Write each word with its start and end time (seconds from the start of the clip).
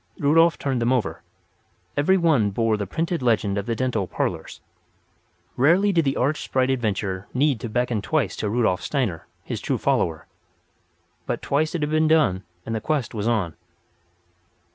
Rudolf 0.17 0.57
turned 0.57 0.81
them 0.81 0.91
over. 0.91 1.21
Every 1.95 2.17
one 2.17 2.49
bore 2.49 2.75
the 2.75 2.87
printed 2.87 3.21
legend 3.21 3.55
of 3.55 3.67
the 3.67 3.75
dental 3.75 4.07
"parlours." 4.07 4.59
Rarely 5.55 5.91
did 5.93 6.05
the 6.05 6.17
arch 6.17 6.41
sprite 6.41 6.71
Adventure 6.71 7.27
need 7.35 7.59
to 7.59 7.69
beckon 7.69 8.01
twice 8.01 8.35
to 8.37 8.49
Rudolf 8.49 8.81
Steiner, 8.81 9.27
his 9.43 9.61
true 9.61 9.77
follower. 9.77 10.25
But 11.27 11.43
twice 11.43 11.75
it 11.75 11.83
had 11.83 11.91
been 11.91 12.07
done, 12.07 12.41
and 12.65 12.73
the 12.73 12.81
quest 12.81 13.13
was 13.13 13.27
on. 13.27 13.53